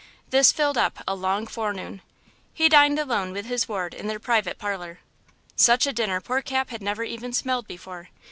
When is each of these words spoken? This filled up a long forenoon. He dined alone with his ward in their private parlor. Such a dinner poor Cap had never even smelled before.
This 0.31 0.51
filled 0.51 0.79
up 0.79 1.03
a 1.07 1.13
long 1.13 1.45
forenoon. 1.45 2.01
He 2.55 2.67
dined 2.69 2.97
alone 2.97 3.33
with 3.33 3.45
his 3.45 3.69
ward 3.69 3.93
in 3.93 4.07
their 4.07 4.17
private 4.17 4.57
parlor. 4.57 4.99
Such 5.55 5.85
a 5.85 5.93
dinner 5.93 6.19
poor 6.19 6.41
Cap 6.41 6.71
had 6.71 6.81
never 6.81 7.03
even 7.03 7.33
smelled 7.33 7.67
before. 7.67 8.09